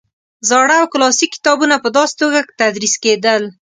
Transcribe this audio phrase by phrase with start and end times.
[0.49, 3.41] زاړه او کلاسیک کتابونه په داسې توګه تدریس کېدل.